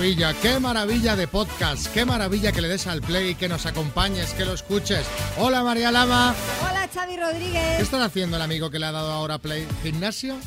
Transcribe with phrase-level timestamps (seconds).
[0.00, 4.32] maravilla, qué maravilla de podcast, qué maravilla que le des al play, que nos acompañes,
[4.32, 5.04] que lo escuches.
[5.36, 6.34] Hola María Lama.
[6.62, 7.76] Hola Xavi Rodríguez.
[7.76, 9.68] ¿Qué están haciendo el amigo que le ha dado ahora play?
[9.82, 10.38] ¿Gimnasio?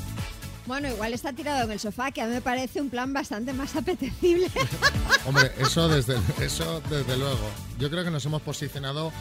[0.66, 3.54] Bueno, igual está tirado en el sofá, que a mí me parece un plan bastante
[3.54, 4.50] más apetecible.
[5.28, 7.48] Hombre, eso desde, eso desde luego.
[7.78, 9.14] Yo creo que nos hemos posicionado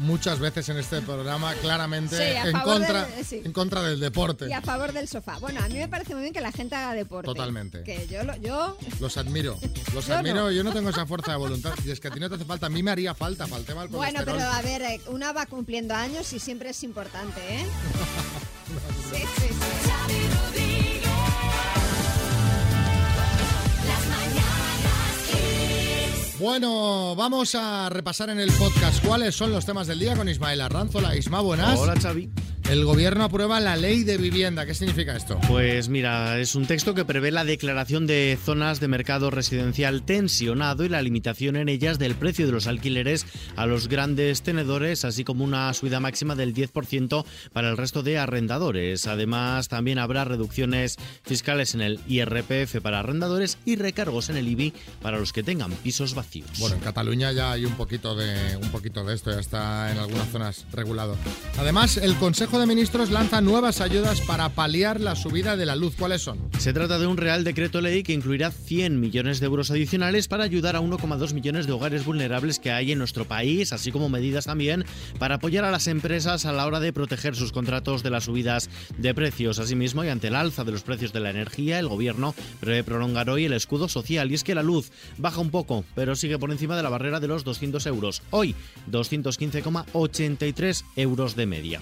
[0.00, 4.48] muchas veces en este programa claramente en, contra, en contra del deporte.
[4.48, 5.38] Y a favor del sofá.
[5.38, 7.26] Bueno, a mí me parece muy bien que la gente haga deporte.
[7.26, 7.82] Totalmente.
[7.82, 8.76] Que yo, yo...
[8.98, 9.58] Los admiro.
[9.94, 10.50] Los admiro.
[10.50, 11.72] Yo no tengo esa fuerza de voluntad.
[11.84, 12.66] Y es que a ti no te hace falta.
[12.66, 13.46] A mí me haría falta.
[13.46, 17.40] Faltaba el Bueno, pero a ver, eh, una va cumpliendo años y siempre es importante,
[17.40, 17.66] ¿eh?
[19.12, 19.89] sí, sí, sí.
[26.40, 30.62] Bueno, vamos a repasar en el podcast cuáles son los temas del día con Ismael
[30.62, 31.14] Arranzola.
[31.14, 31.78] Isma, buenas.
[31.78, 32.30] Hola, Xavi.
[32.70, 34.64] El gobierno aprueba la ley de vivienda.
[34.64, 35.40] ¿Qué significa esto?
[35.48, 40.84] Pues mira, es un texto que prevé la declaración de zonas de mercado residencial tensionado
[40.84, 45.24] y la limitación en ellas del precio de los alquileres a los grandes tenedores, así
[45.24, 49.08] como una subida máxima del 10% para el resto de arrendadores.
[49.08, 54.74] Además, también habrá reducciones fiscales en el IRPF para arrendadores y recargos en el IBI
[55.02, 56.48] para los que tengan pisos vacíos.
[56.60, 59.98] Bueno, en Cataluña ya hay un poquito de un poquito de esto, ya está en
[59.98, 61.16] algunas zonas regulado.
[61.58, 65.94] Además, el Consejo de Ministros lanza nuevas ayudas para paliar la subida de la luz.
[65.98, 66.38] ¿Cuáles son?
[66.58, 70.44] Se trata de un Real Decreto Ley que incluirá 100 millones de euros adicionales para
[70.44, 74.44] ayudar a 1,2 millones de hogares vulnerables que hay en nuestro país, así como medidas
[74.44, 74.84] también
[75.18, 78.68] para apoyar a las empresas a la hora de proteger sus contratos de las subidas
[78.98, 79.58] de precios.
[79.58, 83.30] Asimismo, y ante el alza de los precios de la energía, el Gobierno prevé prolongar
[83.30, 84.30] hoy el escudo social.
[84.30, 87.20] Y es que la luz baja un poco, pero sigue por encima de la barrera
[87.20, 88.20] de los 200 euros.
[88.30, 88.54] Hoy,
[88.90, 91.80] 215,83 euros de media.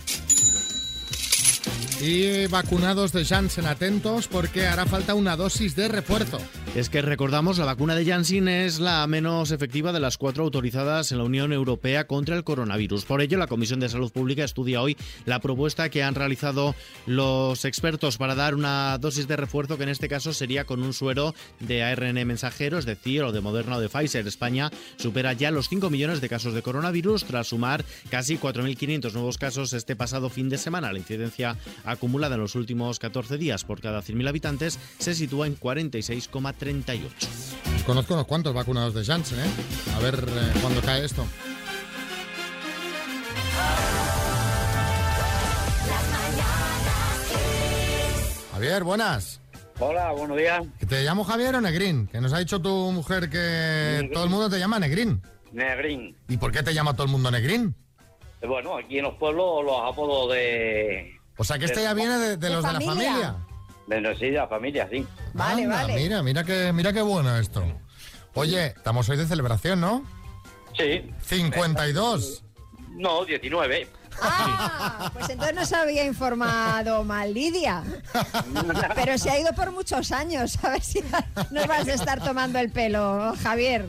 [2.01, 6.39] Y vacunados de Janssen, atentos porque hará falta una dosis de refuerzo.
[6.75, 11.11] Es que recordamos, la vacuna de Janssen es la menos efectiva de las cuatro autorizadas
[11.11, 13.05] en la Unión Europea contra el coronavirus.
[13.05, 16.77] Por ello, la Comisión de Salud Pública estudia hoy la propuesta que han realizado
[17.07, 20.93] los expertos para dar una dosis de refuerzo, que en este caso sería con un
[20.93, 24.29] suero de ARN mensajero, es decir, o de Moderna o de Pfizer.
[24.29, 29.39] España supera ya los 5 millones de casos de coronavirus tras sumar casi 4.500 nuevos
[29.39, 30.93] casos este pasado fin de semana.
[30.93, 35.57] La incidencia acumulada en los últimos 14 días por cada 100.000 habitantes se sitúa en
[36.59, 37.85] 46,38.
[37.87, 39.51] Conozco unos cuantos vacunados de Janssen, ¿eh?
[39.97, 41.27] A ver eh, cuándo cae esto.
[48.53, 49.41] Javier, buenas.
[49.79, 50.67] Hola, buenos días.
[50.89, 52.09] ¿Te llamo Javier o Negrín?
[52.09, 55.23] Que nos ha dicho tu mujer que todo el mundo te llama Negrín.
[55.53, 56.17] Negrín.
[56.29, 57.75] ¿Y por qué te llama todo el mundo Negrín?
[58.47, 61.19] Bueno, aquí en los pueblos los apodos de...
[61.37, 63.37] O sea, que este ya viene de, los de la familia.
[63.89, 65.07] De, sí, la familia, sí.
[65.33, 65.95] Vale, vale.
[65.95, 67.65] Mira, mira qué, mira qué bueno esto.
[68.35, 70.05] Oye, estamos hoy de celebración, ¿no?
[70.77, 71.11] Sí.
[71.23, 72.45] 52.
[72.91, 73.89] No, 19.
[74.21, 77.83] Ah, pues entonces nos había informado mal Lidia.
[78.95, 80.63] Pero se ha ido por muchos años.
[80.63, 81.01] A ver si
[81.51, 83.87] nos vas a estar tomando el pelo, Javier.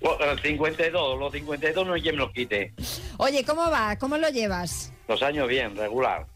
[0.00, 2.72] Los 52, los 52 no hay quien me los quite.
[3.18, 3.96] Oye, ¿cómo va?
[3.96, 4.92] ¿Cómo lo llevas?
[5.06, 6.26] Los años bien, regular.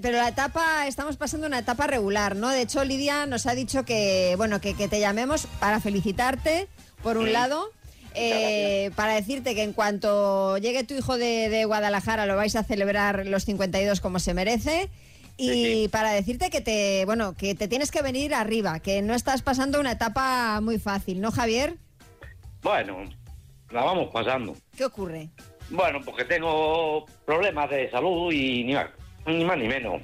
[0.00, 2.48] Pero la etapa, estamos pasando una etapa regular, ¿no?
[2.48, 6.68] De hecho, Lidia nos ha dicho que, bueno, que, que te llamemos para felicitarte,
[7.02, 7.70] por un lado,
[8.14, 12.64] eh, para decirte que en cuanto llegue tu hijo de, de, Guadalajara lo vais a
[12.64, 14.90] celebrar los 52 como se merece.
[15.38, 19.42] Y para decirte que te, bueno, que te tienes que venir arriba, que no estás
[19.42, 21.78] pasando una etapa muy fácil, ¿no, Javier?
[22.62, 23.08] Bueno,
[23.70, 24.54] la vamos pasando.
[24.76, 25.30] ¿Qué ocurre?
[25.70, 28.90] Bueno, porque tengo problemas de salud y ni más
[29.26, 30.02] ni, más, ni menos.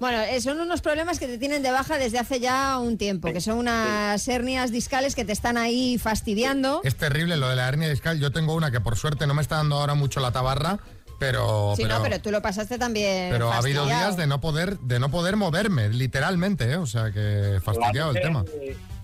[0.00, 3.32] Bueno, eh, son unos problemas que te tienen de baja desde hace ya un tiempo,
[3.32, 6.80] que son unas hernias discales que te están ahí fastidiando.
[6.84, 8.18] Es terrible lo de la hernia discal.
[8.18, 10.78] Yo tengo una que por suerte no me está dando ahora mucho la tabarra,
[11.18, 11.74] pero...
[11.76, 14.98] Sí, no, pero tú lo pasaste también Pero ha habido días de no poder de
[14.98, 16.76] no poder moverme, literalmente, ¿eh?
[16.76, 18.44] O sea, que fastidiado el tema.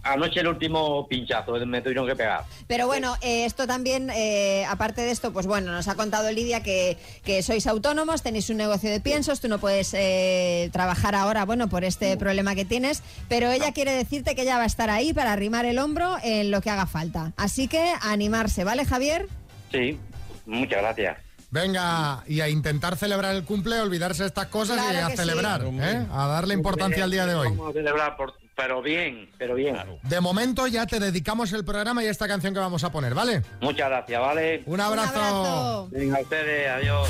[0.03, 2.45] Anoche el último pinchazo, me tuvieron que pegar.
[2.67, 6.63] Pero bueno, eh, esto también, eh, aparte de esto, pues bueno, nos ha contado Lidia
[6.63, 11.45] que, que, sois autónomos, tenéis un negocio de piensos, tú no puedes eh, trabajar ahora,
[11.45, 14.89] bueno, por este problema que tienes, pero ella quiere decirte que ella va a estar
[14.89, 17.33] ahí para arrimar el hombro en lo que haga falta.
[17.37, 19.29] Así que animarse, ¿vale, Javier?
[19.71, 19.99] Sí,
[20.47, 21.19] muchas gracias.
[21.51, 26.07] Venga, y a intentar celebrar el cumple, olvidarse de estas cosas y a celebrar, ¿eh?
[26.13, 27.49] a darle importancia al día de hoy.
[27.49, 28.17] Vamos a celebrar,
[28.61, 29.75] pero bien, pero bien.
[30.03, 33.43] De momento ya te dedicamos el programa y esta canción que vamos a poner, ¿vale?
[33.63, 34.63] Muchas gracias, ¿vale?
[34.67, 35.13] Un abrazo.
[35.15, 35.89] Un abrazo.
[35.91, 37.09] Venga, a ustedes, adiós.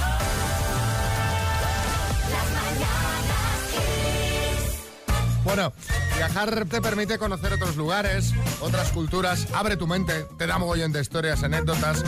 [5.52, 5.73] Bueno,
[6.17, 11.00] viajar te permite conocer otros lugares, otras culturas, abre tu mente, te da mogollón de
[11.00, 12.05] historias, anécdotas,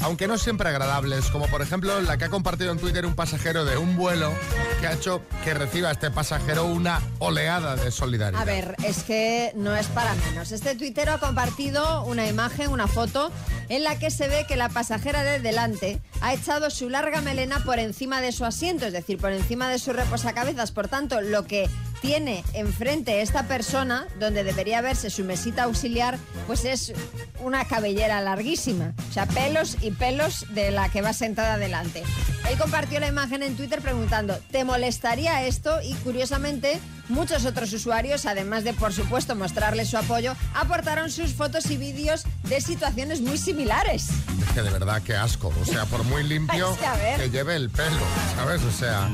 [0.00, 3.66] aunque no siempre agradables, como por ejemplo la que ha compartido en Twitter un pasajero
[3.66, 4.32] de un vuelo
[4.80, 8.40] que ha hecho que reciba a este pasajero una oleada de solidaridad.
[8.40, 10.50] A ver, es que no es para menos.
[10.50, 13.30] Este tuitero ha compartido una imagen, una foto,
[13.68, 17.62] en la que se ve que la pasajera de delante ha echado su larga melena
[17.62, 20.72] por encima de su asiento, es decir, por encima de su reposacabezas.
[20.72, 21.68] Por tanto, lo que
[22.00, 26.92] tiene enfrente esta persona, donde debería verse su mesita auxiliar, pues es
[27.40, 28.94] una cabellera larguísima.
[29.08, 32.02] O sea, pelos y pelos de la que va sentada delante.
[32.50, 35.80] Él compartió la imagen en Twitter preguntando, ¿te molestaría esto?
[35.82, 36.78] Y curiosamente,
[37.08, 42.24] muchos otros usuarios, además de por supuesto mostrarle su apoyo, aportaron sus fotos y vídeos
[42.44, 44.08] de situaciones muy similares.
[44.46, 45.52] Es que de verdad, qué asco.
[45.60, 48.06] O sea, por muy limpio Es que, que lleve el pelo,
[48.36, 48.62] ¿sabes?
[48.62, 49.08] O sea,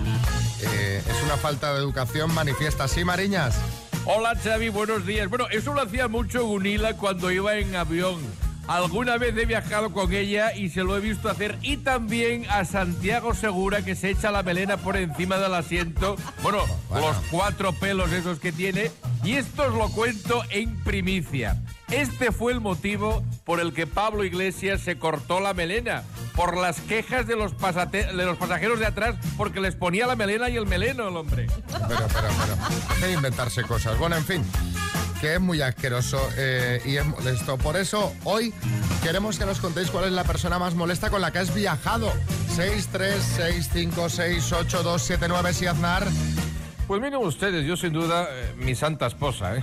[0.62, 2.88] eh, es una falta de educación manifiesta.
[2.88, 3.58] ¿Sí, Mariñas?
[4.04, 5.28] Hola Xavi, buenos días.
[5.28, 8.20] Bueno, eso lo hacía mucho Gunila cuando iba en avión.
[8.68, 11.58] Alguna vez he viajado con ella y se lo he visto hacer.
[11.62, 16.16] Y también a Santiago Segura que se echa la melena por encima del asiento.
[16.42, 17.08] Bueno, Bueno.
[17.08, 18.90] los cuatro pelos esos que tiene.
[19.24, 21.60] Y esto os lo cuento en primicia.
[21.92, 26.02] Este fue el motivo por el que Pablo Iglesias se cortó la melena.
[26.34, 30.16] Por las quejas de los, pasate- de los pasajeros de atrás porque les ponía la
[30.16, 31.46] melena y el meleno el hombre.
[31.68, 32.28] Pero, pero, pero,
[33.06, 33.98] de inventarse cosas.
[33.98, 34.42] Bueno, en fin,
[35.20, 37.58] que es muy asqueroso eh, y es molesto.
[37.58, 38.54] Por eso, hoy
[39.02, 42.10] queremos que nos contéis cuál es la persona más molesta con la que has viajado.
[42.56, 46.06] 636568279 si Aznar.
[46.86, 49.62] Pues miren ustedes, yo sin duda, eh, mi santa esposa, ¿eh?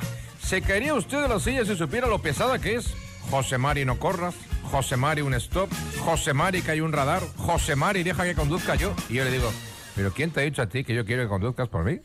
[0.50, 2.96] ¿Se caería usted de la silla si supiera lo pesada que es?
[3.30, 4.34] José Mari, no corras.
[4.64, 5.70] José Mari, un stop.
[6.00, 7.22] José Mari, que hay un radar.
[7.38, 8.96] José Mari, deja que conduzca yo.
[9.10, 9.48] Y yo le digo,
[9.96, 12.00] ¿pero quién te ha dicho a ti que yo quiero que conduzcas por mí?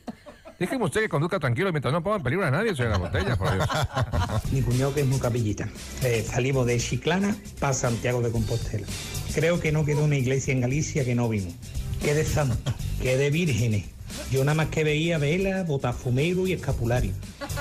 [0.59, 3.67] Déjeme usted que conduzca tranquilo mientras no ponga peligro a nadie, señora Botella, por Dios.
[4.53, 5.67] Mi cuñado que es muy capillita.
[6.03, 8.87] Eh, salimos de Chiclana para Santiago de Compostela.
[9.35, 11.55] Creo que no quedó una iglesia en Galicia que no vimos.
[12.03, 13.94] Qué de santo, qué de vírgenes.
[14.31, 17.13] Yo nada más que veía vela, botafumero y escapulario.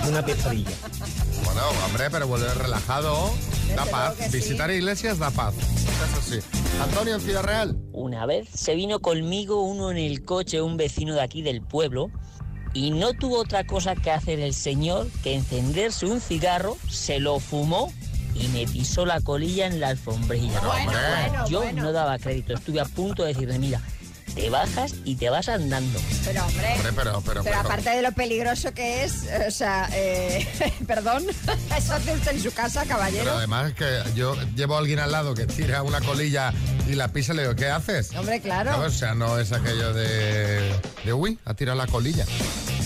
[0.08, 0.72] Una pesadilla.
[1.46, 3.32] Bueno, hombre, pero volver relajado
[3.76, 4.16] da paz.
[4.16, 4.38] que sí.
[4.38, 5.54] Visitar iglesias da paz.
[5.56, 6.40] Es así.
[6.82, 7.78] Antonio, en Ciudad Real.
[7.92, 12.10] Una vez se vino conmigo uno en el coche, un vecino de aquí del pueblo,
[12.74, 17.40] y no tuvo otra cosa que hacer el señor que encenderse un cigarro, se lo
[17.40, 17.94] fumó
[18.34, 20.60] y me pisó la colilla en la alfombrilla.
[20.62, 21.84] Bueno, bueno, Yo bueno.
[21.84, 23.80] no daba crédito, estuve a punto de decirle, mira,
[24.36, 26.00] te bajas y te vas andando.
[26.26, 29.90] Pero hombre, Hombre, pero, pero, pero pero- aparte de lo peligroso que es, o sea,
[29.94, 30.48] eh,
[30.88, 31.26] perdón,
[31.78, 33.32] eso hace usted en su casa, Pero caballero.
[33.38, 36.54] además que yo llevo a alguien al lado que tira una colilla
[36.88, 38.12] y la pisa y le digo, ¿qué haces?
[38.16, 38.80] Hombre, claro.
[38.82, 40.74] O sea, no es aquello de,
[41.06, 42.26] de uy, ha tirado la colilla.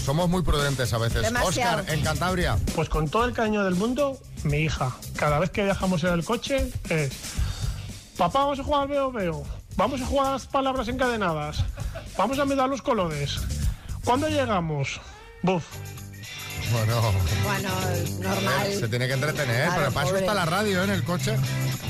[0.06, 1.22] Somos muy prudentes a veces.
[1.24, 1.80] Demasiado.
[1.82, 2.58] Oscar, en Cantabria.
[2.76, 6.24] Pues con todo el cariño del mundo, mi hija, cada vez que viajamos en el
[6.24, 7.12] coche, es.
[8.18, 9.44] Papá, vamos a jugar al veo veo.
[9.78, 11.64] Vamos a jugar a las palabras encadenadas.
[12.18, 13.40] Vamos a mirar los colores.
[14.04, 15.00] ¿Cuándo llegamos?
[15.44, 15.64] Buf.
[16.74, 17.00] Bueno,
[17.46, 17.70] Bueno,
[18.22, 18.74] normal.
[18.78, 21.38] se tiene que entretener, Claro, pero para eso está la radio en el coche.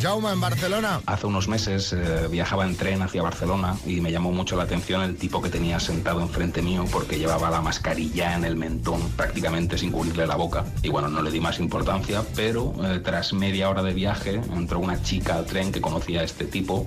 [0.02, 1.02] Jauma, en Barcelona.
[1.08, 5.02] Hace unos meses eh, viajaba en tren hacia Barcelona y me llamó mucho la atención
[5.02, 9.80] el tipo que tenía sentado enfrente mío porque llevaba la mascarilla en el mentón prácticamente
[9.80, 10.66] sin cubrirle la boca.
[10.84, 14.78] Y bueno, no le di más importancia, pero eh, tras media hora de viaje entró
[14.80, 16.86] una chica al tren que conocía a este tipo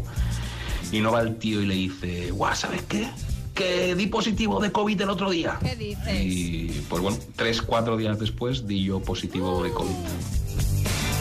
[0.92, 3.09] y no va el tío y le dice, guau, ¿sabes qué?
[3.54, 5.59] Que di positivo de COVID el otro día.
[5.62, 6.20] ¿Qué dices?
[6.20, 9.94] Y pues bueno, tres, cuatro días después di yo positivo de COVID.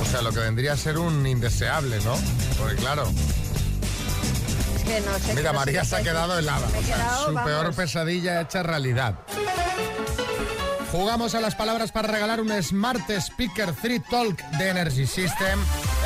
[0.02, 2.16] O sea, lo que vendría a ser un indeseable, ¿no?
[2.58, 3.04] Porque claro,
[4.76, 6.68] Es que no sé mira, no María se ha quedado helada.
[6.68, 7.50] O sea, quedado, su vamos.
[7.52, 9.16] peor pesadilla hecha realidad.
[10.92, 15.60] Jugamos a las palabras para regalar un Smart Speaker 3 Talk de Energy System,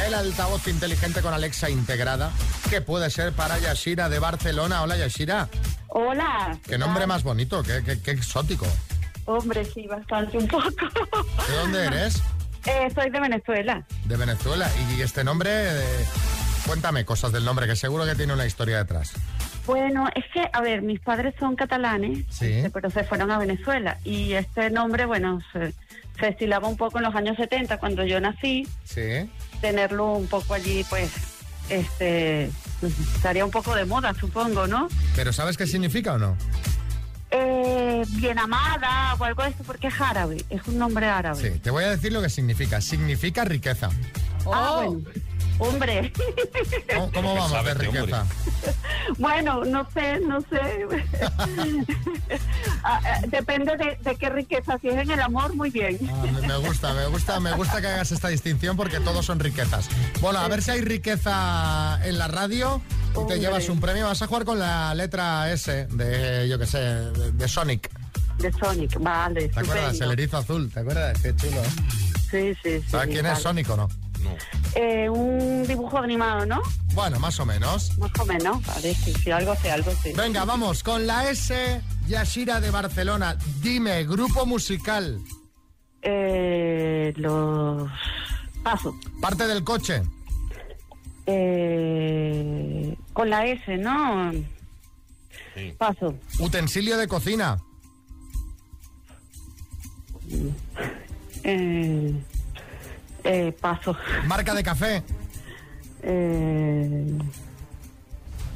[0.06, 2.32] el altavoz inteligente con Alexa integrada,
[2.70, 4.82] que puede ser para Yashira de Barcelona.
[4.84, 5.48] Hola Yashira,
[5.88, 6.58] Hola.
[6.68, 8.68] qué nombre más bonito, qué, qué- qué exótico.
[9.26, 10.68] Hombre, sí, bastante un poco.
[11.48, 12.22] ¿De dónde eres?
[12.66, 13.86] Eh, soy de Venezuela.
[14.04, 14.70] De Venezuela.
[14.98, 16.06] Y este nombre, eh,
[16.68, 19.14] cuéntame cosas del nombre, que seguro que tiene una historia detrás.
[19.66, 22.46] Bueno, es que, a ver, mis padres son catalanes, Sí.
[22.52, 23.98] este, pero se fueron a Venezuela.
[24.04, 25.74] Y este nombre, bueno, se,
[26.20, 28.68] se estilaba un poco en los años 70, cuando yo nací.
[28.84, 29.30] Sí.
[29.62, 31.10] Tenerlo un poco allí, pues,
[31.70, 32.50] este,
[33.16, 34.90] estaría un poco de moda, supongo, ¿no?
[35.16, 36.36] ¿Pero sabes qué significa o no?
[37.32, 41.42] Eh, bien amada o algo de eso, porque es árabe, es un nombre árabe.
[41.54, 42.80] Sí, te voy a decir lo que significa.
[42.82, 43.90] Significa riqueza.
[44.46, 45.10] Ah, Oh, bueno.
[45.60, 46.12] Hombre.
[46.94, 48.26] ¿Cómo, cómo vamos de riqueza?
[49.18, 50.60] Bueno, no sé, no sé.
[52.86, 54.78] Ah, ah, Depende de, de qué riqueza.
[54.82, 55.98] Si es en el amor, muy bien.
[56.12, 59.88] Ah, me- gusta, me gusta, me gusta que hagas esta distinción porque todos son riquezas.
[60.20, 62.82] Bueno, a ver si hay riqueza en la radio
[63.12, 63.40] y te Hombre.
[63.40, 64.06] llevas un premio.
[64.08, 67.90] Vas a jugar con la letra S de, yo qué sé, de, de Sonic.
[68.40, 69.48] De Sonic, vale.
[69.50, 69.78] ¿Te acuerdas?
[69.94, 70.06] estupendo.
[70.06, 71.20] El erizo azul, ¿te acuerdas?
[71.22, 71.62] Qué chulo.
[71.62, 71.68] ¿eh?
[72.32, 72.90] Sí, sí, sí.
[72.90, 73.40] ¿Sabes quién es.
[73.40, 73.90] Sonic o no?
[74.76, 76.62] Eh, un dibujo animado, ¿no?
[76.94, 77.98] Bueno, más o menos.
[78.00, 78.66] Más o menos.
[78.66, 80.14] Vale, sí, sí, algo sé, algo sé.
[80.14, 83.38] Venga, vamos, con la S, Yashira de Barcelona.
[83.62, 85.20] Dime, grupo musical,
[86.02, 87.90] Eh, los...
[88.64, 88.94] Paso.
[89.22, 90.02] parte del coche,
[91.26, 94.32] Eh, con la S, ¿no?
[95.78, 96.16] Paso.
[96.40, 97.58] utensilio de cocina,
[101.44, 102.14] Eh,
[103.24, 103.96] eh, paso.
[104.28, 105.04] marca de café,
[106.06, 107.18] Eh,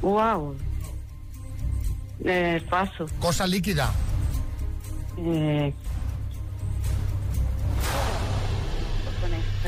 [0.02, 0.54] wow.
[2.24, 3.06] Eh, paso.
[3.18, 3.90] cosa líquida,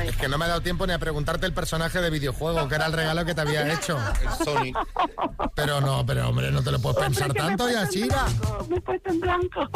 [0.07, 2.75] Es que no me ha dado tiempo ni a preguntarte el personaje de videojuego, que
[2.75, 3.97] era el regalo que te había hecho.
[4.43, 4.77] Sonic.
[5.55, 8.25] Pero no, pero hombre, no te lo puedes pensar tanto, Yashira.
[8.69, 9.69] me he puesto en blanco.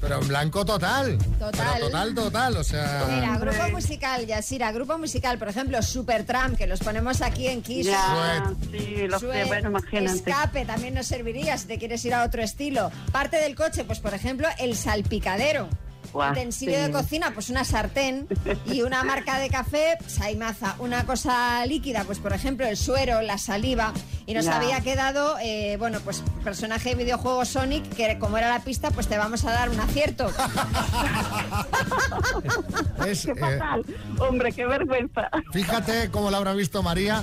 [0.00, 1.18] Pero en blanco total.
[1.38, 1.68] Total.
[1.74, 3.06] Pero total, total, o sea...
[3.08, 7.86] Mira, grupo musical, Yasira, grupo musical, por ejemplo, Supertramp, que los ponemos aquí en Kiss.
[7.86, 10.16] Ya, sí, lo sé, Sweat, bueno, imagínate.
[10.16, 12.90] Escape también nos serviría si te quieres ir a otro estilo.
[13.10, 15.68] Parte del coche, pues por ejemplo, el salpicadero.
[16.12, 16.82] Utensilio sí.
[16.82, 18.26] de cocina, pues una sartén
[18.66, 20.76] y una marca de café, pues hay maza.
[20.78, 23.92] Una cosa líquida, pues por ejemplo el suero, la saliva.
[24.26, 24.56] Y nos Ya.
[24.56, 29.08] había quedado, eh, bueno, pues personaje de videojuego Sonic, que como era la pista, pues
[29.08, 30.30] te vamos a dar un acierto.
[33.06, 33.84] Es, Qué eh, fatal.
[34.18, 35.28] Hombre, qué vergüenza.
[35.52, 37.22] fíjate cómo lo habrá visto María,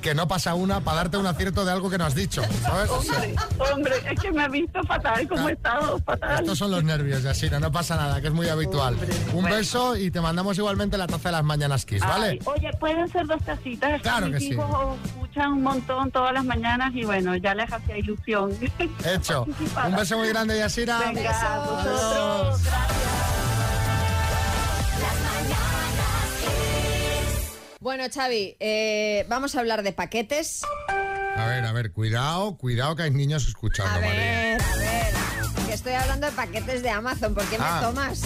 [0.00, 2.90] que no pasa una para darte un acierto de algo que no has dicho, ¿sabes?
[2.90, 3.34] Hombre,
[3.72, 6.40] hombre, es que me ha visto fatal, como he estado fatal.
[6.40, 8.96] estos son los nervios, Yashira, no pasa nada, que es muy habitual.
[9.32, 12.26] Un beso y te mandamos igualmente la taza de las mañanas Kiss, ¿vale?
[12.30, 14.00] Ay, oye, pueden ser dos tacitas.
[14.02, 14.46] Claro Mis que sí.
[14.52, 18.50] hijos escuchan un montón todas las mañanas y bueno, ya les hacía ilusión.
[19.04, 19.46] Hecho.
[19.86, 20.98] Un beso muy grande, Yashira.
[20.98, 22.60] Venga, vosotros.
[28.00, 30.62] Bueno, Xavi, eh, vamos a hablar de paquetes.
[30.88, 34.14] A ver, a ver, cuidado, cuidado que hay niños escuchando, A María.
[34.14, 35.12] ver, a ver.
[35.66, 37.34] Que estoy hablando de paquetes de Amazon.
[37.34, 37.80] ¿Por qué me Ah.
[37.82, 38.22] tomas?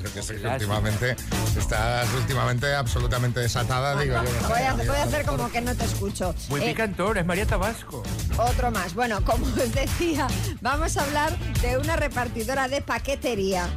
[0.00, 1.16] Yo que sé que últimamente
[1.58, 4.48] estás últimamente absolutamente desatada, digo yo.
[4.48, 6.32] Voy a, voy a hacer como que no te escucho.
[6.48, 8.04] Muy Eh, picantón, es María Tabasco.
[8.38, 8.94] Otro más.
[8.94, 10.28] Bueno, como os decía,
[10.60, 13.68] vamos a hablar de una repartidora de paquetería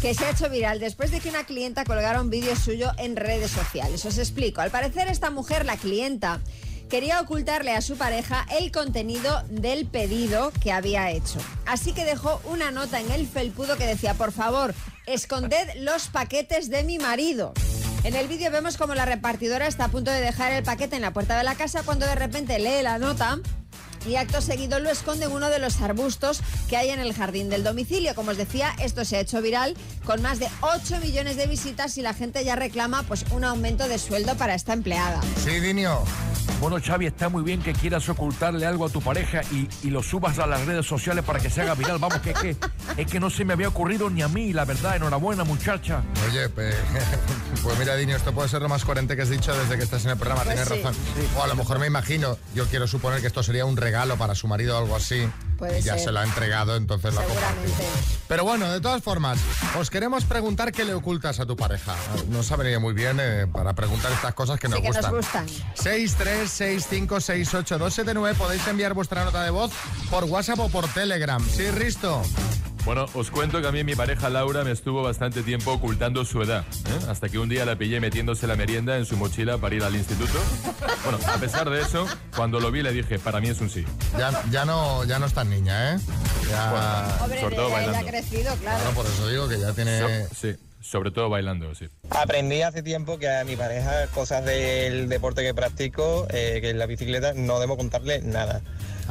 [0.00, 3.16] que se ha hecho viral después de que una clienta colgara un vídeo suyo en
[3.16, 4.04] redes sociales.
[4.04, 4.60] Os explico.
[4.60, 6.40] Al parecer esta mujer, la clienta,
[6.88, 11.40] quería ocultarle a su pareja el contenido del pedido que había hecho.
[11.66, 14.74] Así que dejó una nota en el felpudo que decía, por favor,
[15.06, 17.52] esconded los paquetes de mi marido.
[18.04, 21.02] En el vídeo vemos como la repartidora está a punto de dejar el paquete en
[21.02, 23.40] la puerta de la casa cuando de repente lee la nota
[24.06, 27.48] y acto seguido lo esconde en uno de los arbustos que hay en el jardín
[27.48, 28.14] del domicilio.
[28.14, 31.98] Como os decía, esto se ha hecho viral con más de 8 millones de visitas
[31.98, 35.20] y la gente ya reclama pues un aumento de sueldo para esta empleada.
[35.44, 36.04] Sí, Dinio.
[36.60, 40.02] Bueno, Xavi, está muy bien que quieras ocultarle algo a tu pareja y, y lo
[40.02, 41.98] subas a las redes sociales para que se haga viral.
[42.00, 42.56] Vamos, que, que
[42.96, 44.96] es que no se me había ocurrido ni a mí, la verdad.
[44.96, 46.02] Enhorabuena, muchacha.
[46.28, 46.74] Oye, pues,
[47.62, 50.04] pues mira, Dinio, esto puede ser lo más coherente que has dicho desde que estás
[50.04, 50.82] en el programa, Pues tienes sí.
[50.82, 50.96] razón.
[51.36, 54.34] O a lo mejor me imagino, yo quiero suponer que esto sería un regalo para
[54.34, 55.28] su marido o algo así.
[55.58, 56.04] Puede ya ser.
[56.04, 57.74] se lo ha entregado, entonces lo ha compartido.
[57.76, 58.18] Seguramente.
[58.28, 59.38] Pero bueno, de todas formas,
[59.78, 61.94] os queremos preguntar qué le ocultas a tu pareja.
[62.28, 65.12] Nos ha venido muy bien eh, para preguntar estas cosas que nos Sí que gustan.
[65.12, 65.46] nos gustan.
[65.76, 69.72] 636568279 podéis enviar vuestra nota de voz
[70.10, 71.44] por WhatsApp o por Telegram.
[71.48, 72.22] Sí, Risto.
[72.88, 76.40] Bueno, os cuento que a mí mi pareja Laura me estuvo bastante tiempo ocultando su
[76.42, 77.04] edad, ¿eh?
[77.10, 79.94] hasta que un día la pillé metiéndose la merienda en su mochila para ir al
[79.94, 80.38] instituto.
[81.04, 83.84] Bueno, a pesar de eso, cuando lo vi le dije, para mí es un sí.
[84.18, 85.98] Ya, ya no, ya no es tan niña, ¿eh?
[86.48, 87.18] Ya.
[87.20, 88.10] Hombre, sobre todo ya- ya, ha bailando.
[88.10, 88.78] crecido, claro.
[88.78, 89.98] Bueno, por eso digo que ya tiene.
[90.00, 91.88] So- sí, sobre todo bailando, sí.
[92.08, 96.76] Aprendí hace tiempo que a mi pareja cosas del deporte que practico, eh, que es
[96.76, 98.62] la bicicleta, no debo contarle nada.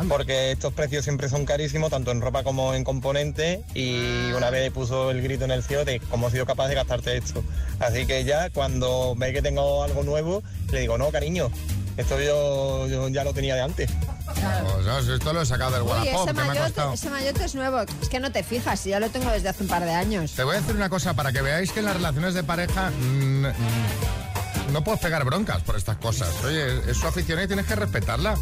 [0.07, 4.71] Porque estos precios siempre son carísimos, tanto en ropa como en componentes, y una vez
[4.71, 7.43] puso el grito en el cielo de cómo he sido capaz de gastarte esto.
[7.79, 11.49] Así que ya cuando ve que tengo algo nuevo, le digo, no, cariño,
[11.97, 13.89] esto yo, yo ya lo tenía de antes.
[14.25, 16.65] Pues, no, si esto lo he sacado del Uy, Wallapop, ese que me ha mayote,
[16.67, 16.93] costado.
[16.93, 17.79] ese mayote es nuevo.
[18.01, 20.33] Es que no te fijas, ya lo tengo desde hace un par de años.
[20.33, 22.91] Te voy a decir una cosa para que veáis que en las relaciones de pareja
[22.91, 26.29] mm, mm, no puedes pegar broncas por estas cosas.
[26.45, 28.35] Oye, es su afición y tienes que respetarla.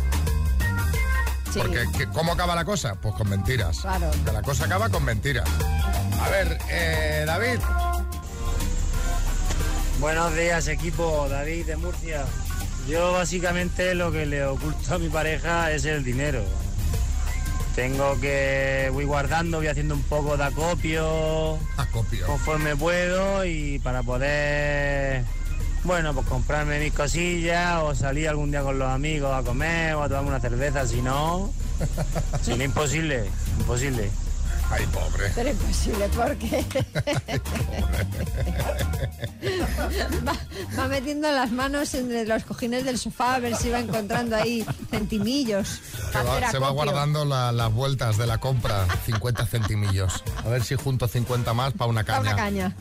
[1.55, 1.61] Sí.
[1.61, 2.95] Porque ¿qué- ¿cómo acaba la cosa?
[2.95, 3.79] Pues con mentiras.
[3.79, 4.11] Claro.
[4.25, 5.47] Que la cosa acaba con mentiras.
[6.21, 7.59] A ver, eh, David.
[10.01, 11.27] Buenos días, equipo.
[11.29, 12.25] David de Murcia.
[12.89, 16.43] Yo básicamente lo que le oculto a mi pareja es el dinero.
[17.73, 22.25] Tengo que voy guardando, voy haciendo un poco de acopio, acopio.
[22.27, 25.23] conforme puedo y para poder,
[25.85, 30.03] bueno, pues comprarme mis cosillas o salir algún día con los amigos a comer o
[30.03, 30.87] a tomarme una cerveza.
[30.87, 31.51] Si no,
[32.41, 33.25] si no imposible,
[33.59, 34.09] imposible.
[34.71, 35.29] Ay, pobre.
[35.35, 36.65] Pero imposible, porque
[40.27, 40.33] va,
[40.77, 44.65] va metiendo las manos entre los cojines del sofá a ver si va encontrando ahí
[44.89, 45.79] centimillos.
[46.11, 50.23] Se va, se va guardando la- las vueltas de la compra, 50 centimillos.
[50.45, 52.31] A ver si junto 50 más para una Pa' caña.
[52.31, 52.75] una caña.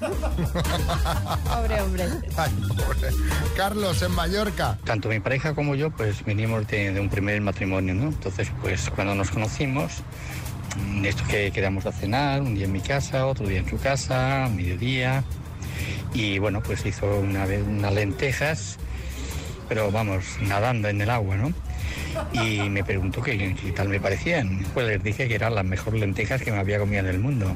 [1.55, 2.09] Pobre hombre.
[2.37, 3.11] Ay, pobre.
[3.57, 4.79] Carlos, en Mallorca.
[4.85, 8.05] Tanto mi pareja como yo, pues venimos de, de un primer matrimonio, ¿no?
[8.09, 9.93] Entonces, pues cuando nos conocimos,
[11.05, 14.49] esto que quedamos a cenar, un día en mi casa, otro día en su casa,
[14.55, 15.25] mediodía,
[16.13, 18.77] y bueno, pues hizo una vez unas lentejas,
[19.69, 21.53] pero vamos, nadando en el agua, ¿no?
[22.33, 24.65] Y me preguntó qué, qué tal me parecían.
[24.73, 27.53] Pues les dije que eran las mejores lentejas que me había comido en el mundo.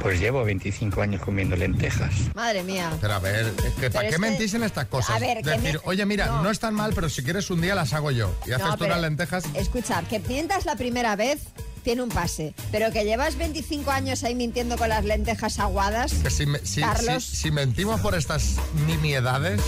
[0.00, 2.10] Pues llevo 25 años comiendo lentejas.
[2.34, 2.90] Madre mía.
[3.02, 5.14] Pero a ver, es que ¿para qué que- mentís en estas cosas?
[5.16, 6.42] A ver, que Decir, me- oye, mira, no.
[6.44, 6.50] no.
[6.50, 8.34] están mal, pero si quieres un día las hago yo.
[8.46, 9.44] Y haces No, tú unas lentejas.
[9.54, 11.40] Escucha, que mientas la primera vez
[11.80, 16.12] tiene un pase, pero que llevas 25 años ahí mintiendo con las lentejas aguadas.
[16.14, 17.24] Que si, me- si- Carlos.
[17.24, 18.56] si- si mentimos por estas
[18.86, 19.60] nimiedades,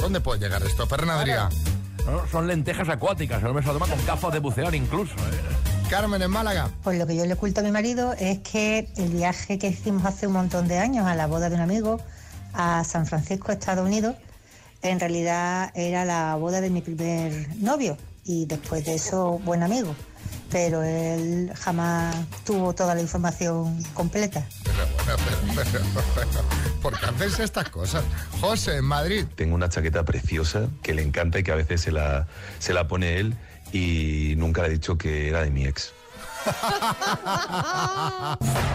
[0.00, 0.86] ¿dónde puede llegar esto?
[0.86, 1.48] Fernandría.
[2.06, 5.14] No, son lentejas acuáticas, el hombre se lo toma con gafas de bucear incluso.
[5.14, 5.88] ¿eh?
[5.88, 6.70] Carmen, en Málaga.
[6.82, 10.04] Pues lo que yo le oculto a mi marido es que el viaje que hicimos
[10.04, 12.00] hace un montón de años a la boda de un amigo
[12.52, 14.16] a San Francisco, Estados Unidos,
[14.82, 19.94] en realidad era la boda de mi primer novio y después de eso buen amigo.
[20.50, 22.14] Pero él jamás
[22.44, 24.46] tuvo toda la información completa.
[24.62, 25.16] Pero bueno,
[25.54, 28.04] pero, pero, pero, ¿por qué haces estas cosas?
[28.40, 29.24] José, en Madrid.
[29.34, 32.26] Tengo una chaqueta preciosa que le encanta y que a veces se la,
[32.58, 33.36] se la pone él
[33.72, 35.92] y nunca le he dicho que era de mi ex.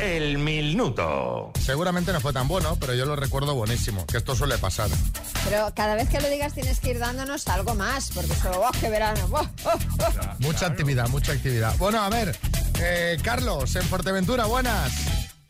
[0.00, 1.52] El minuto.
[1.60, 4.88] Seguramente no fue tan bueno, pero yo lo recuerdo buenísimo, que esto suele pasar.
[5.44, 8.70] Pero cada vez que lo digas tienes que ir dándonos algo más, porque solo, ¡oh,
[8.80, 9.28] qué verano!
[9.30, 10.34] ¡Oh, oh, oh!
[10.38, 11.76] Mucha actividad, mucha actividad.
[11.76, 12.34] Bueno, a ver,
[12.80, 14.90] eh, Carlos, en Fuerteventura, buenas.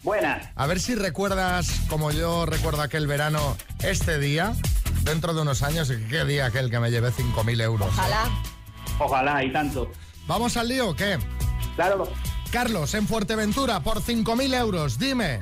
[0.02, 0.48] Buenas.
[0.56, 4.54] A ver si recuerdas, como yo recuerdo aquel verano, este día,
[5.02, 7.88] dentro de unos años, ¿qué día aquel que me llevé 5.000 euros?
[7.88, 8.28] Ojalá.
[8.98, 9.92] Ojalá, y tanto.
[10.26, 11.18] ¿Vamos al lío o qué?
[11.76, 12.08] Claro.
[12.50, 15.38] Carlos, en Fuerteventura, por 5.000 euros, dime,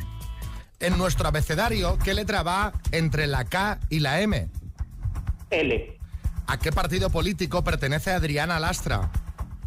[0.79, 4.49] en nuestro abecedario, ¿qué letra va entre la K y la M?
[5.51, 5.99] L.
[6.47, 9.11] ¿A qué partido político pertenece Adriana Lastra?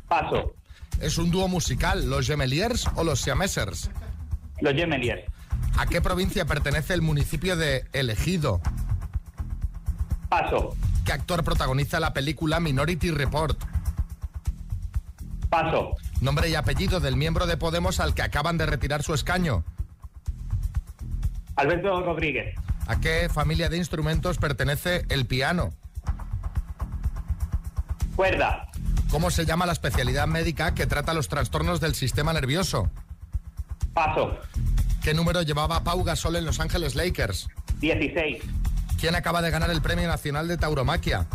[0.07, 0.53] Paso.
[0.99, 3.89] ¿Es un dúo musical, los Gemeliers o los Siamesers?
[4.59, 5.23] Los Gemeliers.
[5.77, 8.61] ¿A qué provincia pertenece el municipio de Elegido?
[10.29, 10.75] Paso.
[11.05, 13.59] ¿Qué actor protagoniza la película Minority Report?
[15.49, 15.95] Paso.
[16.21, 19.63] Nombre y apellido del miembro de Podemos al que acaban de retirar su escaño.
[21.55, 22.55] Alberto Rodríguez.
[22.85, 25.71] ¿A qué familia de instrumentos pertenece el piano?
[28.15, 28.69] Cuerda.
[29.09, 32.91] ¿Cómo se llama la especialidad médica que trata los trastornos del sistema nervioso?
[33.93, 34.37] Paso.
[35.01, 37.47] ¿Qué número llevaba Pau Gasol en Los Ángeles Lakers?
[37.79, 38.43] 16.
[38.99, 41.25] ¿Quién acaba de ganar el Premio Nacional de Tauromaquia?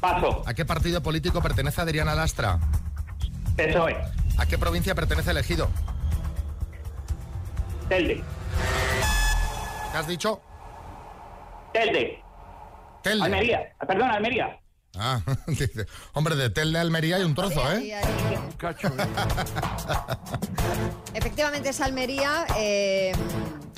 [0.00, 0.42] Paso.
[0.46, 2.58] ¿A qué partido político pertenece Adriana Lastra?
[4.38, 5.68] ¿A qué provincia pertenece Elegido?
[7.88, 8.22] Telde.
[9.92, 10.40] ¿Qué has dicho?
[11.72, 12.22] Telde.
[13.02, 13.24] Telde.
[13.24, 13.60] Almería.
[13.78, 14.58] Ah, Perdón, Almería.
[14.96, 17.94] Ah, dice, hombre, de Telde a Almería hay un trozo, ¿eh?
[21.14, 22.46] Efectivamente es Almería.
[22.58, 23.12] eh,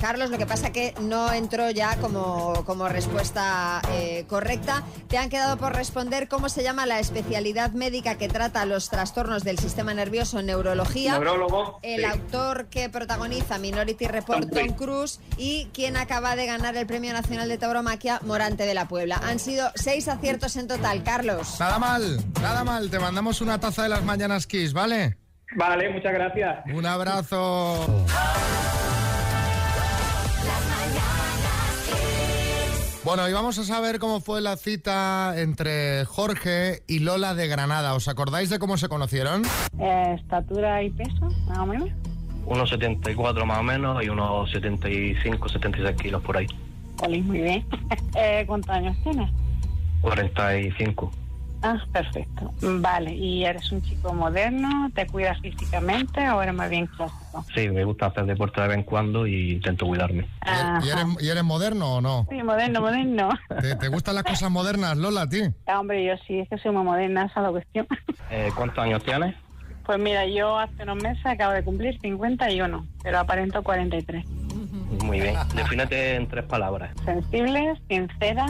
[0.03, 4.83] Carlos, lo que pasa que no entró ya como, como respuesta eh, correcta.
[5.07, 9.45] Te han quedado por responder cómo se llama la especialidad médica que trata los trastornos
[9.45, 11.13] del sistema nervioso en neurología.
[11.13, 12.05] Neurólogo, El sí.
[12.05, 17.13] autor que protagoniza Minority Report, Tom Tom Cruise, y quien acaba de ganar el Premio
[17.13, 19.21] Nacional de Tauromaquia, Morante de la Puebla.
[19.23, 21.61] Han sido seis aciertos en total, Carlos.
[21.61, 22.89] Nada mal, nada mal.
[22.89, 25.15] Te mandamos una taza de las mañanas Kiss, ¿vale?
[25.55, 26.65] Vale, muchas gracias.
[26.73, 28.05] Un abrazo.
[33.03, 37.95] Bueno, y vamos a saber cómo fue la cita entre Jorge y Lola de Granada.
[37.95, 39.43] ¿Os acordáis de cómo se conocieron?
[39.77, 41.89] Eh, estatura y peso, más o menos.
[42.45, 46.47] unos 74 más o menos y unos 75, 76 kilos por ahí.
[47.01, 47.65] Oli, muy bien.
[48.15, 49.29] Eh, ¿Cuántos años tienes?
[50.01, 51.11] 45.
[51.65, 52.51] Ah, perfecto.
[52.59, 54.91] Vale, ¿y eres un chico moderno?
[54.93, 57.45] ¿Te cuidas físicamente o eres más bien clásico?
[57.55, 60.27] Sí, me gusta hacer deporte de vez en cuando y intento cuidarme.
[60.83, 62.27] ¿Y eres, y eres moderno o no?
[62.29, 63.29] Sí, moderno, moderno.
[63.61, 65.41] ¿Te, te gustan las cosas modernas, Lola, a ti?
[65.65, 67.87] Ah, hombre, yo sí, es que soy muy moderna, esa es la cuestión.
[68.29, 69.33] Eh, ¿Cuántos años tienes?
[69.85, 74.25] Pues mira, yo hace unos meses acabo de cumplir 51, pero aparento 43.
[75.01, 75.35] Muy bien.
[75.55, 76.91] Defínete en tres palabras.
[77.05, 78.47] Sensible, sincera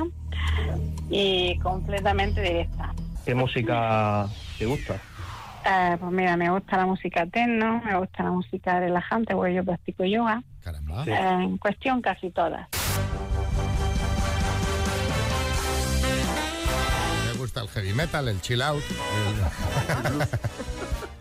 [1.10, 2.93] y completamente directa.
[3.25, 4.95] ¿Qué música te gusta?
[5.65, 9.63] Eh, pues mira, me gusta la música techno, me gusta la música relajante, porque yo
[9.63, 10.43] practico yoga.
[10.63, 11.05] Caramba.
[11.05, 12.67] Eh, en cuestión casi todas.
[17.31, 18.83] Me gusta el heavy metal, el chill out.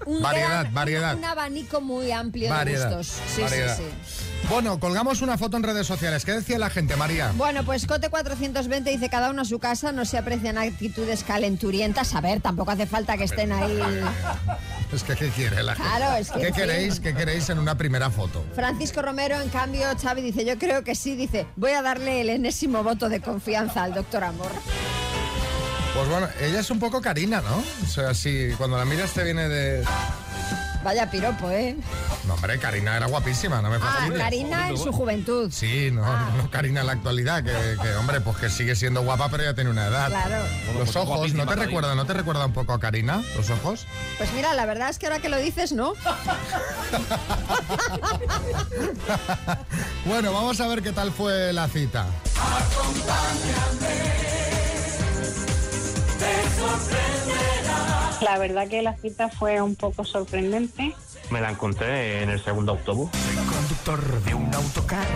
[0.07, 1.17] el- Variedad, gran- variedad.
[1.17, 3.21] Un abanico muy amplio Variedad, de gustos.
[3.29, 3.77] Sí, variedad.
[3.77, 4.22] sí, sí.
[4.49, 6.25] Bueno, colgamos una foto en redes sociales.
[6.25, 7.33] ¿Qué decía la gente, María?
[7.37, 12.15] Bueno, pues Cote 420 dice cada uno a su casa, no se aprecian actitudes calenturientas.
[12.15, 13.81] A ver, tampoco hace falta que estén ahí.
[14.93, 15.89] Es que, ¿qué quiere la gente?
[15.89, 18.45] Claro, es que, ¿Qué queréis, ¿Qué queréis en una primera foto?
[18.55, 22.29] Francisco Romero, en cambio, Xavi dice, yo creo que sí, dice, voy a darle el
[22.29, 24.51] enésimo voto de confianza al doctor Amor.
[25.95, 27.65] Pues bueno, ella es un poco Karina, ¿no?
[27.83, 29.83] O sea, si cuando la miras te viene de...
[30.83, 31.77] Vaya piropo, ¿eh?
[32.27, 34.19] No, hombre, Karina era guapísima, no me Ah, fastidies.
[34.21, 35.51] Karina en su juventud.
[35.53, 36.03] Sí, no,
[36.37, 39.55] no Karina en la actualidad, que, que, hombre, pues que sigue siendo guapa, pero ya
[39.55, 40.09] tiene una edad.
[40.09, 40.37] Claro.
[40.79, 43.87] Los pues ojos, ¿no te recuerda, no te recuerda un poco a Karina, los ojos?
[44.19, 45.95] Pues mira, la verdad es que ahora que lo dices, ¿no?
[50.05, 52.07] Bueno, vamos a ver qué tal fue la cita.
[58.23, 60.95] La verdad que la cita fue un poco sorprendente.
[61.31, 63.11] Me la encontré en el segundo autobús.
[63.49, 65.07] Conductor de un autocar.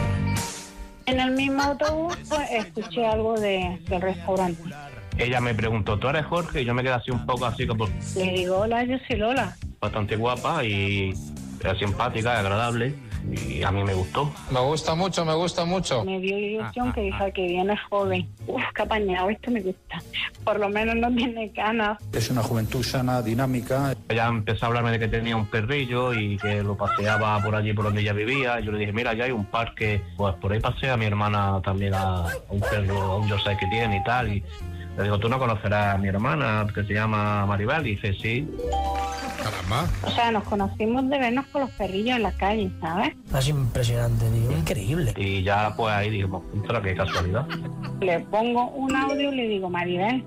[1.07, 4.62] En el mismo autobús pues, escuché algo de, del restaurante.
[5.19, 6.62] Ella me preguntó, ¿tú eres Jorge?
[6.62, 9.57] Y yo me quedé así un poco así como Le digo, hola, yo soy Lola.
[9.81, 11.14] bastante guapa y
[11.61, 12.95] era simpática y agradable.
[13.33, 14.31] Y a mí me gustó.
[14.51, 16.05] Me gusta mucho, me gusta mucho.
[16.05, 18.29] Me dio ilusión que dijo que viene joven.
[18.47, 20.03] Uf, qué apañado, esto me gusta.
[20.45, 21.99] Por lo menos no tiene canas.
[22.12, 23.95] Es una juventud sana, dinámica.
[24.09, 27.73] Ella empezó a hablarme de que tenía un perrillo y que lo paseaba por allí
[27.73, 28.61] por donde ella vivía.
[28.61, 31.95] Yo le dije, mira, ya hay un parque, pues por ahí pasea mi hermana también
[31.95, 34.33] a, un perro, a un Yorkshire que tiene y tal.
[34.33, 34.45] Y
[34.97, 37.87] le digo, ¿tú no conocerás a mi hermana que se llama Maribel?
[37.87, 38.49] Y dice, sí.
[39.43, 39.87] Caramba.
[40.03, 43.15] O sea, nos conocimos de vernos con los perrillos en la calle, ¿sabes?
[43.37, 44.53] Es impresionante, tío.
[44.53, 45.13] Increíble.
[45.17, 47.47] Y ya pues ahí dijimos, ostras, qué casualidad.
[48.01, 50.25] Le pongo un audio y le digo, Maribel,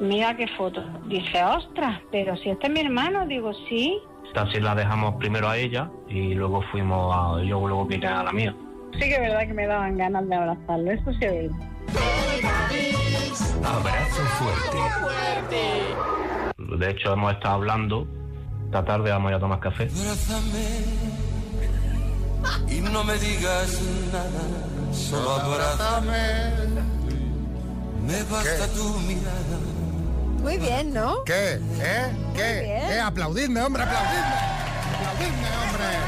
[0.00, 0.82] mira qué foto.
[1.08, 3.98] Dice, ostras, pero si este es mi hermano, digo, sí.
[4.34, 8.32] Así la dejamos primero a ella y luego fuimos a, yo luego vine a la
[8.32, 8.54] mía.
[8.92, 11.75] Sí que es verdad que me daban ganas de abrazarlo, eso sí es verdad.
[13.66, 14.78] Abrazo fuerte.
[16.78, 18.06] De hecho, hemos estado hablando.
[18.66, 19.84] Esta tarde vamos a ir a tomar café.
[19.84, 21.16] Abrázame
[22.68, 23.80] y no me digas
[24.12, 26.52] nada, solo abrázame.
[28.06, 29.58] Me basta tu mirada.
[30.42, 31.24] Muy bien, ¿no?
[31.24, 31.60] ¿Qué?
[31.80, 32.12] ¿Eh?
[32.34, 32.96] ¿Qué?
[32.96, 33.00] ¿Eh?
[33.00, 34.34] Aplaudidme, hombre, aplaudidme.
[34.94, 36.05] Aplaudidme, hombre.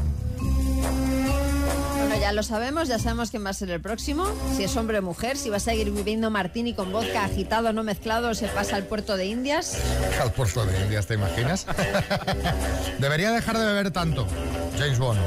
[2.21, 5.01] Ya lo sabemos, ya sabemos quién va a ser el próximo, si es hombre o
[5.01, 8.83] mujer, si va a seguir viviendo martini con vodka agitado, no mezclado, se pasa al
[8.83, 9.75] puerto de Indias.
[10.21, 11.65] Al puerto de Indias, ¿te imaginas?
[12.99, 14.27] Debería dejar de beber tanto,
[14.77, 15.19] James Bond.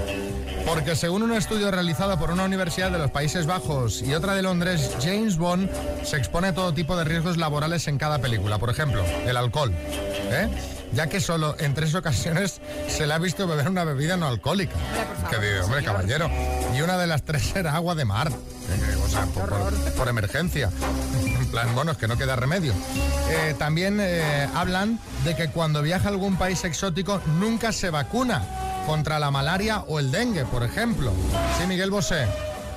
[0.64, 4.42] Porque según un estudio realizado por una universidad de los Países Bajos y otra de
[4.42, 5.68] Londres, James Bond
[6.04, 8.58] se expone a todo tipo de riesgos laborales en cada película.
[8.58, 9.72] Por ejemplo, el alcohol.
[10.30, 10.48] ¿eh?
[10.92, 14.76] Ya que solo en tres ocasiones se le ha visto beber una bebida no alcohólica.
[15.28, 16.30] Que dice, hombre, caballero.
[16.76, 18.28] Y una de las tres era agua de mar.
[18.30, 20.70] Eh, o sea, por, por- por emergencia.
[21.24, 22.72] En plan, bueno, es que no queda remedio.
[23.30, 28.42] Eh, también eh, hablan de que cuando viaja a algún país exótico nunca se vacuna
[28.86, 31.12] contra la malaria o el dengue, por ejemplo.
[31.58, 32.26] Sí, Miguel Bosé.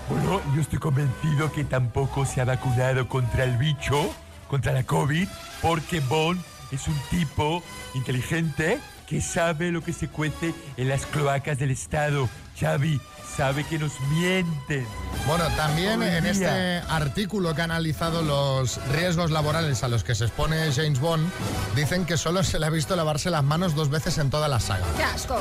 [0.10, 4.10] Bueno, yo estoy convencido que tampoco se ha vacunado contra el bicho,
[4.48, 5.28] contra la COVID,
[5.62, 7.62] porque Bond es un tipo
[7.94, 12.30] inteligente que sabe lo que se cuece en las cloacas del Estado.
[12.60, 13.00] Xavi,
[13.36, 14.88] sabe que nos mienten.
[15.28, 16.48] Bueno, también en este
[16.90, 21.30] artículo que ha analizado los riesgos laborales a los que se expone James Bond,
[21.76, 24.60] dicen que solo se le ha visto lavarse las manos dos veces en toda la
[24.60, 24.86] saga.
[24.96, 25.40] ¡Qué asco!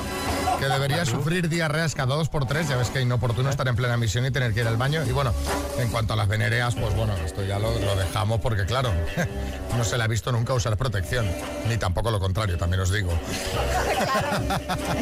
[0.58, 3.76] Que debería sufrir diarreas cada dos por tres, ya ves que es inoportuno estar en
[3.76, 5.02] plena misión y tener que ir al baño.
[5.04, 5.32] Y bueno,
[5.78, 8.90] en cuanto a las venereas, pues bueno, esto ya lo, lo dejamos porque claro,
[9.76, 11.26] no se le ha visto nunca usar protección,
[11.68, 13.12] ni tampoco lo contrario, también os digo.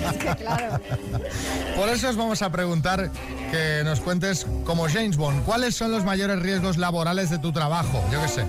[0.04, 0.80] Es que claro.
[1.76, 6.04] Por eso os vamos a preguntar que nos cuentes, como James Bond, ¿cuáles son los
[6.04, 8.02] mayores riesgos laborales de tu trabajo?
[8.10, 8.46] Yo qué sé,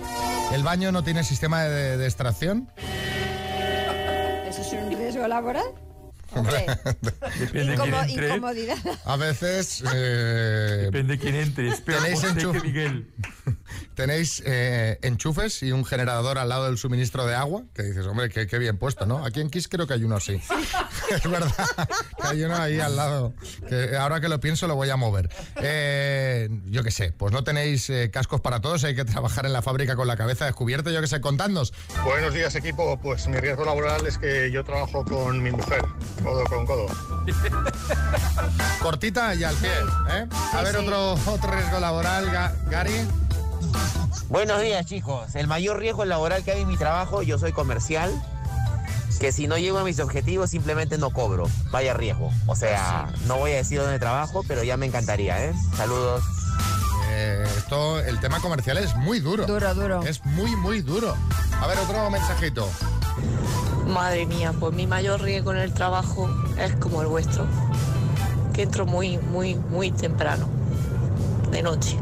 [0.54, 2.70] ¿el baño no tiene sistema de, extracción?
[4.48, 5.66] ¿Eso es un riesgo laboral?
[7.40, 8.28] Depende de quién Incomo- entre.
[8.30, 8.78] incomodidad.
[9.06, 9.84] A veces...
[9.94, 11.70] eh, Depende de quién entre.
[11.70, 13.08] Es peor Tenéis José que enchuf- Miguel.
[13.96, 18.30] Tenéis eh, enchufes y un generador al lado del suministro de agua, que dices, hombre,
[18.30, 19.26] qué, qué bien puesto, ¿no?
[19.26, 20.34] Aquí en Kiss creo que hay uno así.
[21.10, 21.54] es verdad,
[22.22, 23.34] que hay uno ahí al lado,
[23.70, 25.30] que ahora que lo pienso lo voy a mover.
[25.62, 29.54] Eh, yo qué sé, pues no tenéis eh, cascos para todos, hay que trabajar en
[29.54, 31.74] la fábrica con la cabeza descubierta, yo qué sé, contadnos.
[32.04, 35.82] Buenos días equipo, pues mi riesgo laboral es que yo trabajo con mi mujer,
[36.24, 36.86] codo con codo.
[38.82, 39.72] Cortita y al pie,
[40.10, 40.28] ¿eh?
[40.54, 43.08] A ver, otro, otro riesgo laboral, Ga- Gary.
[44.30, 48.12] Buenos días chicos, el mayor riesgo laboral que hay en mi trabajo, yo soy comercial,
[49.20, 52.32] que si no llego a mis objetivos simplemente no cobro, vaya riesgo.
[52.48, 55.54] O sea, no voy a decir dónde trabajo, pero ya me encantaría, ¿eh?
[55.78, 56.24] Saludos.
[57.12, 59.46] Eh, esto, el tema comercial es muy duro.
[59.46, 60.04] Duro, duro.
[60.04, 61.16] Es muy, muy duro.
[61.62, 62.70] A ver, otro mensajito.
[63.88, 67.46] Madre mía, pues mi mayor riesgo en el trabajo es como el vuestro,
[68.54, 70.48] que entro muy, muy, muy temprano,
[71.52, 71.98] de noche.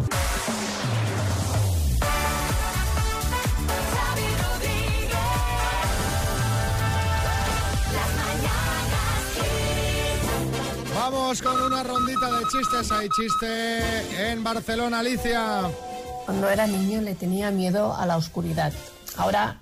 [10.96, 12.92] Vamos con una rondita de chistes.
[12.92, 15.64] Hay chiste en Barcelona, Alicia.
[16.26, 18.72] Cuando era niño le tenía miedo a la oscuridad.
[19.18, 19.58] Ahora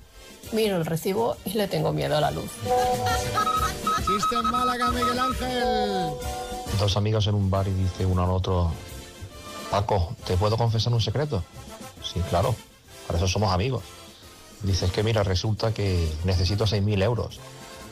[0.51, 2.51] miro el recibo y le tengo miedo a la luz.
[3.99, 6.09] Chiste en Málaga, Miguel Ángel.
[6.79, 8.71] Dos amigos en un bar y dice uno al otro,
[9.69, 11.43] Paco, ¿te puedo confesar un secreto?
[12.03, 12.55] Sí, claro,
[13.07, 13.83] para eso somos amigos.
[14.63, 17.39] Dice, es que mira, resulta que necesito 6.000 euros.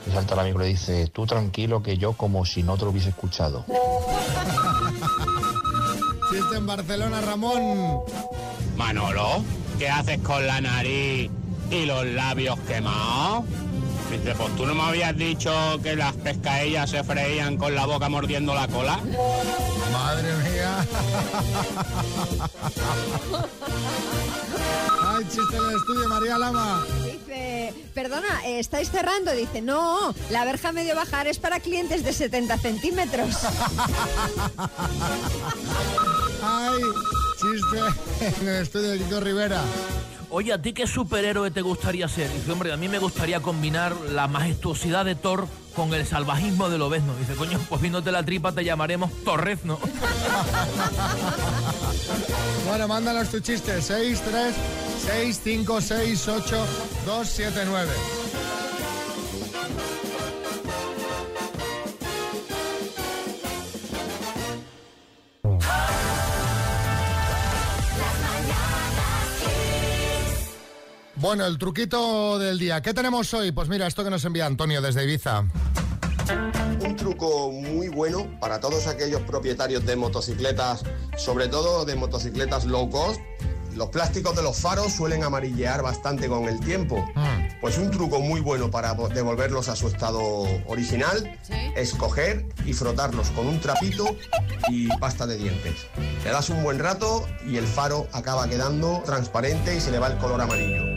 [0.08, 2.86] Y salta el amigo y le dice, tú tranquilo que yo como si no te
[2.86, 3.66] lo hubiese escuchado.
[6.32, 8.02] Chiste en Barcelona, Ramón.
[8.76, 9.44] Manolo,
[9.78, 11.32] ¿qué haces con la nariz
[11.72, 13.46] y los labios quemados?
[14.12, 15.52] Dice, pues tú no me habías dicho
[15.84, 19.00] que las pescaellas se freían con la boca mordiendo la cola.
[19.92, 20.86] Madre mía.
[25.02, 26.84] Ay, chiste en el estudio, María Lama.
[27.06, 29.32] Dice, perdona, eh, ¿estáis cerrando?
[29.34, 33.36] Dice, no, la verja medio bajar es para clientes de 70 centímetros.
[36.42, 36.82] Ay,
[37.40, 39.62] chiste en el estudio de Rivera.
[40.32, 42.32] Oye, ¿a ti qué superhéroe te gustaría ser?
[42.32, 46.84] Dice, hombre, a mí me gustaría combinar la majestuosidad de Thor con el salvajismo del
[46.84, 47.16] Obezno.
[47.16, 49.80] Dice, coño, pues viéndote la tripa te llamaremos Torrezno.
[52.68, 53.82] Bueno, mándanos tu chiste.
[53.82, 54.56] 6, 3,
[55.08, 56.66] 6, 5, 6, 8,
[57.04, 57.92] 2, 7, 9.
[71.20, 72.82] Bueno, el truquito del día.
[72.82, 73.52] ¿Qué tenemos hoy?
[73.52, 75.44] Pues mira, esto que nos envía Antonio desde Ibiza.
[76.86, 80.84] Un truco muy bueno para todos aquellos propietarios de motocicletas,
[81.18, 83.20] sobre todo de motocicletas low cost.
[83.76, 87.06] Los plásticos de los faros suelen amarillear bastante con el tiempo.
[87.62, 90.22] Pues un truco muy bueno para vo- devolverlos a su estado
[90.68, 91.38] original
[91.76, 94.16] es coger y frotarlos con un trapito
[94.70, 95.76] y pasta de dientes.
[96.24, 100.08] Le das un buen rato y el faro acaba quedando transparente y se le va
[100.08, 100.89] el color amarillo.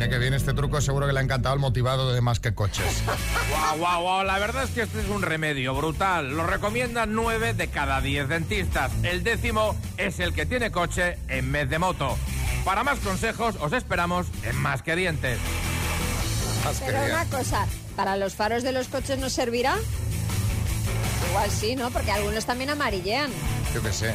[0.00, 2.54] Mira que bien este truco, seguro que le ha encantado el motivado de más que
[2.54, 3.02] coches.
[3.50, 4.24] Guau, guau, guau.
[4.24, 6.30] La verdad es que este es un remedio brutal.
[6.34, 8.90] Lo recomiendan 9 de cada 10 dentistas.
[9.02, 12.16] El décimo es el que tiene coche en vez de moto.
[12.64, 15.38] Para más consejos, os esperamos en Más que Dientes.
[16.86, 19.76] Pero una cosa, ¿para los faros de los coches nos servirá?
[21.28, 21.90] Igual sí, ¿no?
[21.90, 23.30] Porque algunos también amarillean.
[23.74, 24.14] Yo qué sé.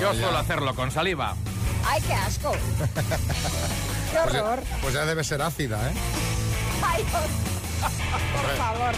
[0.00, 1.36] Yo ya- suelo hacerlo con saliva.
[1.86, 2.52] ¡Ay, qué asco!
[4.12, 4.60] ¡Qué Pues ya- horror!
[4.82, 5.92] pues ya debe ser ácida, ¿eh?
[6.84, 7.20] ¡Ay, por,
[8.42, 8.92] por favor!